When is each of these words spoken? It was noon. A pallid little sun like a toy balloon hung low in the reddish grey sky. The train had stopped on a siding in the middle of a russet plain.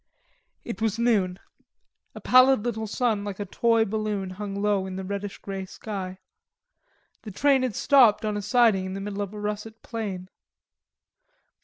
It 0.65 0.81
was 0.81 0.97
noon. 0.97 1.37
A 2.15 2.21
pallid 2.21 2.63
little 2.65 2.87
sun 2.87 3.23
like 3.23 3.39
a 3.39 3.45
toy 3.45 3.85
balloon 3.85 4.31
hung 4.31 4.59
low 4.59 4.87
in 4.87 4.95
the 4.95 5.03
reddish 5.03 5.37
grey 5.37 5.63
sky. 5.67 6.17
The 7.21 7.29
train 7.29 7.61
had 7.61 7.75
stopped 7.75 8.25
on 8.25 8.35
a 8.35 8.41
siding 8.41 8.85
in 8.87 8.93
the 8.95 8.99
middle 8.99 9.21
of 9.21 9.31
a 9.31 9.39
russet 9.39 9.83
plain. 9.83 10.29